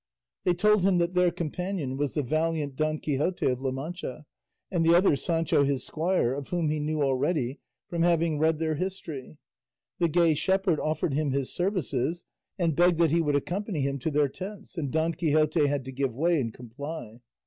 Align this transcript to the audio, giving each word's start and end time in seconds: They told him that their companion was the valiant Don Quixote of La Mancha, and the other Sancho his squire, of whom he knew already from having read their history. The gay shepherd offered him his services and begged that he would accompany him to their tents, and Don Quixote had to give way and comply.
They 0.45 0.55
told 0.55 0.81
him 0.81 0.97
that 0.97 1.13
their 1.13 1.29
companion 1.29 1.95
was 1.95 2.15
the 2.15 2.23
valiant 2.23 2.75
Don 2.75 2.97
Quixote 2.97 3.45
of 3.45 3.61
La 3.61 3.69
Mancha, 3.69 4.25
and 4.71 4.83
the 4.83 4.95
other 4.95 5.15
Sancho 5.15 5.63
his 5.63 5.85
squire, 5.85 6.33
of 6.33 6.47
whom 6.47 6.69
he 6.69 6.79
knew 6.79 7.03
already 7.03 7.59
from 7.87 8.01
having 8.01 8.39
read 8.39 8.57
their 8.57 8.73
history. 8.73 9.37
The 9.99 10.09
gay 10.09 10.33
shepherd 10.33 10.79
offered 10.79 11.13
him 11.13 11.29
his 11.33 11.53
services 11.53 12.23
and 12.57 12.75
begged 12.75 12.97
that 12.97 13.11
he 13.11 13.21
would 13.21 13.35
accompany 13.35 13.81
him 13.81 13.99
to 13.99 14.09
their 14.09 14.27
tents, 14.27 14.75
and 14.75 14.89
Don 14.89 15.13
Quixote 15.13 15.67
had 15.67 15.85
to 15.85 15.91
give 15.91 16.15
way 16.15 16.41
and 16.41 16.51
comply. 16.51 17.19